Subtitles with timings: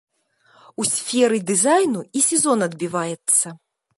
[0.83, 3.47] У сферы дызайну і сезон адбіваецца.